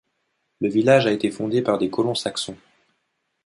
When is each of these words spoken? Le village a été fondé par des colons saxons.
Le 0.61 0.67
village 0.67 1.05
a 1.05 1.11
été 1.11 1.29
fondé 1.29 1.61
par 1.61 1.77
des 1.77 1.91
colons 1.91 2.15
saxons. 2.15 2.57